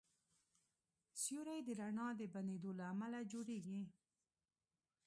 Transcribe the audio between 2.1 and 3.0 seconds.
د بندېدو له